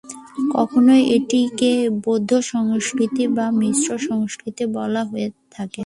[0.53, 1.71] কখনও এটিকে
[2.03, 5.79] বৌদ্ধ সংস্কৃত বা মিশ্র সংস্কৃত বলা হয়ে থাকে।